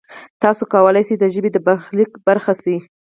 تاسو 0.43 0.63
کولای 0.73 1.03
شئ 1.07 1.15
د 1.19 1.25
ژبې 1.33 1.49
د 1.53 1.57
برخلیک 1.67 2.11
برخه 2.27 2.53
شئ. 2.61 2.77